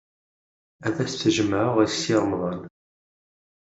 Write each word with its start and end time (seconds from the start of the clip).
Ad 0.87 0.95
as-t-jemɛeɣ 1.03 1.75
i 1.85 1.87
Si 1.91 2.15
Remḍan. 2.21 2.61